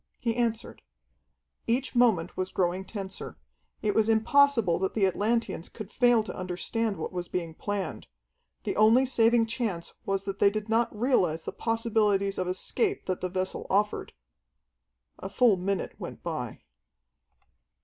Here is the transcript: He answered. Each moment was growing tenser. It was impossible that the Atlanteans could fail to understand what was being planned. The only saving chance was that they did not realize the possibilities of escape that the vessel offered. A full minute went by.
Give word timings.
He 0.17 0.35
answered. 0.35 0.81
Each 1.67 1.93
moment 1.93 2.35
was 2.35 2.49
growing 2.49 2.85
tenser. 2.85 3.37
It 3.83 3.93
was 3.93 4.09
impossible 4.09 4.79
that 4.79 4.95
the 4.95 5.05
Atlanteans 5.05 5.69
could 5.69 5.91
fail 5.91 6.23
to 6.23 6.35
understand 6.35 6.97
what 6.97 7.11
was 7.13 7.27
being 7.27 7.53
planned. 7.53 8.07
The 8.63 8.75
only 8.77 9.05
saving 9.05 9.45
chance 9.45 9.93
was 10.03 10.23
that 10.23 10.39
they 10.39 10.49
did 10.49 10.69
not 10.69 10.89
realize 10.99 11.43
the 11.43 11.51
possibilities 11.51 12.39
of 12.39 12.47
escape 12.47 13.05
that 13.05 13.21
the 13.21 13.29
vessel 13.29 13.67
offered. 13.69 14.13
A 15.19 15.29
full 15.29 15.55
minute 15.55 15.93
went 15.99 16.23
by. 16.23 16.61